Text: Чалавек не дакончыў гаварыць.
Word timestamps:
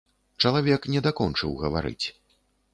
Чалавек 0.45 0.87
не 0.95 1.03
дакончыў 1.09 1.55
гаварыць. 1.63 2.05